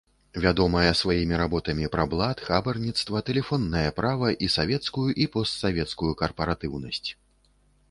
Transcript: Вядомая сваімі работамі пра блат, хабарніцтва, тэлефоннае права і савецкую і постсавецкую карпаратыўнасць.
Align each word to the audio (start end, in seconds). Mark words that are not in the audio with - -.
Вядомая 0.43 0.91
сваімі 1.01 1.35
работамі 1.41 1.89
пра 1.95 2.05
блат, 2.13 2.41
хабарніцтва, 2.47 3.21
тэлефоннае 3.29 3.85
права 4.01 4.33
і 4.47 4.51
савецкую 4.57 5.07
і 5.21 5.31
постсавецкую 5.39 6.11
карпаратыўнасць. 6.25 7.09